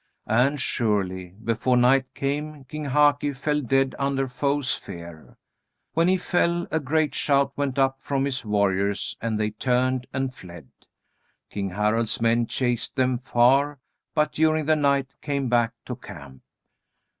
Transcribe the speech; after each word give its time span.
And, 0.25 0.59
surely, 0.59 1.35
before 1.43 1.77
night 1.77 2.11
came, 2.15 2.63
King 2.63 2.85
Haki 2.85 3.35
fell 3.35 3.61
dead 3.61 3.93
under 3.99 4.27
"Foes' 4.27 4.73
fear." 4.73 5.37
When 5.93 6.07
he 6.07 6.17
fell, 6.17 6.65
a 6.71 6.79
great 6.79 7.13
shout 7.13 7.55
went 7.55 7.77
up 7.77 8.01
from 8.01 8.25
his 8.25 8.43
warriors, 8.43 9.15
and 9.21 9.39
they 9.39 9.51
turned 9.51 10.07
and 10.11 10.33
fled. 10.33 10.69
King 11.51 11.69
Harald's 11.69 12.19
men 12.19 12.47
chased 12.47 12.95
them 12.95 13.19
far, 13.19 13.77
but 14.15 14.31
during 14.31 14.65
the 14.65 14.75
night 14.75 15.13
came 15.21 15.49
back 15.49 15.73
to 15.85 15.95
camp. 15.95 16.41